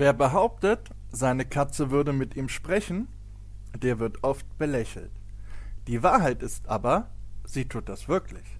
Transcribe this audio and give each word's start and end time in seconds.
Wer 0.00 0.14
behauptet, 0.14 0.88
seine 1.12 1.44
Katze 1.44 1.90
würde 1.90 2.14
mit 2.14 2.34
ihm 2.34 2.48
sprechen, 2.48 3.06
der 3.76 3.98
wird 3.98 4.24
oft 4.24 4.46
belächelt. 4.56 5.10
Die 5.88 6.02
Wahrheit 6.02 6.42
ist 6.42 6.70
aber, 6.70 7.10
sie 7.44 7.66
tut 7.66 7.86
das 7.90 8.08
wirklich. 8.08 8.58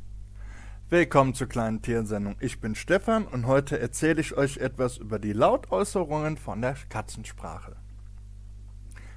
Willkommen 0.90 1.32
zur 1.32 1.46
kleinen 1.46 1.80
Tiersendung. 1.80 2.36
Ich 2.40 2.60
bin 2.60 2.74
Stefan 2.74 3.26
und 3.26 3.46
heute 3.46 3.80
erzähle 3.80 4.20
ich 4.20 4.36
euch 4.36 4.58
etwas 4.58 4.98
über 4.98 5.18
die 5.18 5.32
Lautäußerungen 5.32 6.36
von 6.36 6.60
der 6.60 6.76
Katzensprache. 6.90 7.74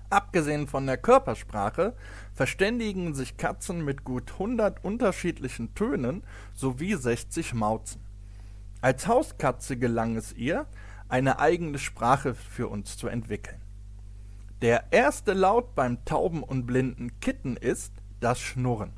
Abgesehen 0.10 0.70
von 0.70 0.86
der 0.86 0.96
Körpersprache 0.96 1.94
verständigen 2.34 3.16
sich 3.16 3.36
Katzen 3.36 3.84
mit 3.84 4.06
gut 4.06 4.32
100 4.32 4.82
unterschiedlichen 4.82 5.76
Tönen 5.76 6.24
sowie 6.54 6.94
60 6.94 7.54
Mauzen. 7.54 8.02
Als 8.80 9.10
Hauskatze 9.10 9.76
gelang 9.76 10.16
es 10.16 10.32
ihr, 10.32 10.68
eine 11.10 11.40
eigene 11.40 11.80
Sprache 11.80 12.34
für 12.34 12.68
uns 12.68 12.98
zu 12.98 13.08
entwickeln. 13.08 13.62
Der 14.62 14.86
erste 14.92 15.34
Laut 15.34 15.76
beim 15.76 16.04
tauben 16.06 16.42
und 16.44 16.66
blinden 16.66 17.20
Kitten 17.20 17.58
ist 17.58 17.94
das 18.20 18.40
Schnurren. 18.40 18.94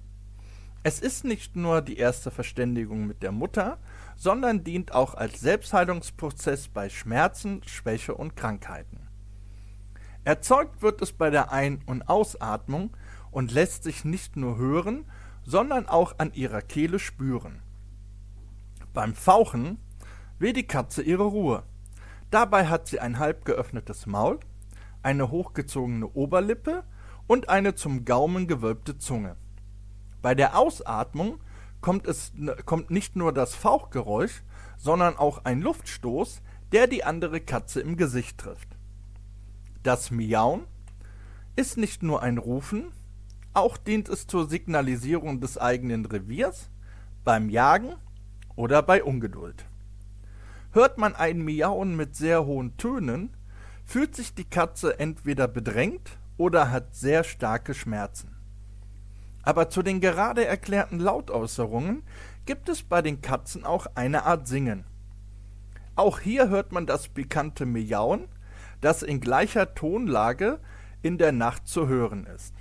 Es 0.84 1.00
ist 1.00 1.26
nicht 1.26 1.56
nur 1.56 1.82
die 1.82 1.98
erste 1.98 2.30
Verständigung 2.30 3.08
mit 3.08 3.24
der 3.24 3.32
Mutter, 3.32 3.80
sondern 4.16 4.64
dient 4.64 4.94
auch 4.94 5.16
als 5.16 5.40
Selbstheilungsprozess 5.40 6.68
bei 6.68 6.90
Schmerzen, 6.90 7.62
Schwäche 7.66 8.14
und 8.14 8.36
Krankheiten. 8.36 9.08
Erzeugt 10.24 10.84
wird 10.84 11.02
es 11.02 11.12
bei 11.12 11.32
der 11.32 11.52
Ein- 11.52 11.82
und 11.88 12.08
Ausatmung 12.08 12.96
und 13.32 13.52
lässt 13.52 13.84
sich 13.84 14.06
nicht 14.06 14.36
nur 14.36 14.58
hören, 14.58 15.06
sondern 15.44 15.88
auch 15.88 16.20
an 16.20 16.34
ihrer 16.34 16.62
Kehle 16.62 17.00
spüren. 17.00 17.62
Beim 18.94 19.14
Fauchen 19.14 19.80
will 20.40 20.54
die 20.54 20.68
Katze 20.68 21.02
ihre 21.02 21.24
Ruhe. 21.24 21.64
Dabei 22.36 22.68
hat 22.68 22.86
sie 22.90 23.00
ein 23.00 23.18
halb 23.18 23.46
geöffnetes 23.46 24.08
Maul, 24.08 24.42
eine 25.02 25.32
hochgezogene 25.32 26.06
Oberlippe 26.06 26.84
und 27.28 27.48
eine 27.48 27.76
zum 27.76 28.04
Gaumen 28.04 28.46
gewölbte 28.46 28.98
Zunge. 28.98 29.38
Bei 30.22 30.36
der 30.36 30.60
Ausatmung 30.60 31.40
kommt, 31.80 32.06
es, 32.06 32.34
kommt 32.66 32.92
nicht 32.92 33.16
nur 33.16 33.32
das 33.32 33.56
Fauchgeräusch, 33.56 34.44
sondern 34.76 35.16
auch 35.16 35.46
ein 35.46 35.62
Luftstoß, 35.62 36.42
der 36.74 36.88
die 36.88 37.06
andere 37.06 37.40
Katze 37.40 37.80
im 37.80 37.96
Gesicht 37.96 38.38
trifft. 38.38 38.68
Das 39.82 40.12
Miauen 40.12 40.66
ist 41.56 41.78
nicht 41.78 42.04
nur 42.04 42.22
ein 42.22 42.38
Rufen, 42.38 42.92
auch 43.54 43.78
dient 43.78 44.10
es 44.10 44.28
zur 44.28 44.50
Signalisierung 44.50 45.40
des 45.40 45.58
eigenen 45.58 46.06
Reviers, 46.06 46.70
beim 47.24 47.48
Jagen 47.48 47.96
oder 48.58 48.82
bei 48.82 49.06
Ungeduld. 49.06 49.66
Hört 50.76 50.98
man 50.98 51.16
ein 51.16 51.40
Miauen 51.40 51.96
mit 51.96 52.18
sehr 52.18 52.46
hohen 52.46 52.76
Tönen, 52.76 53.38
fühlt 53.86 54.14
sich 54.14 54.36
die 54.36 54.44
Katze 54.44 55.00
entweder 55.00 55.48
bedrängt 55.48 56.18
oder 56.36 56.70
hat 56.70 56.94
sehr 56.94 57.24
starke 57.24 57.74
Schmerzen. 57.74 58.36
Aber 59.42 59.70
zu 59.70 59.84
den 59.84 60.02
gerade 60.02 60.44
erklärten 60.44 61.00
Lautäußerungen 61.00 62.04
gibt 62.46 62.68
es 62.68 62.84
bei 62.84 63.02
den 63.02 63.22
Katzen 63.22 63.64
auch 63.64 63.88
eine 63.96 64.26
Art 64.26 64.50
Singen. 64.50 64.84
Auch 65.96 66.20
hier 66.20 66.50
hört 66.50 66.74
man 66.74 66.86
das 66.86 67.08
bekannte 67.08 67.66
Miauen, 67.66 68.28
das 68.82 69.02
in 69.02 69.22
gleicher 69.22 69.76
Tonlage 69.76 70.60
in 71.02 71.18
der 71.18 71.32
Nacht 71.32 71.70
zu 71.70 71.88
hören 71.88 72.26
ist. 72.26 72.54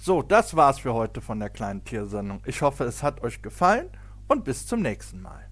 So, 0.00 0.22
das 0.22 0.56
war's 0.56 0.80
für 0.80 0.94
heute 0.94 1.20
von 1.20 1.38
der 1.38 1.50
kleinen 1.50 1.84
Tiersendung. 1.84 2.42
Ich 2.44 2.60
hoffe, 2.60 2.82
es 2.82 3.04
hat 3.04 3.22
euch 3.22 3.40
gefallen 3.40 3.88
und 4.26 4.42
bis 4.42 4.66
zum 4.66 4.82
nächsten 4.82 5.22
Mal. 5.22 5.49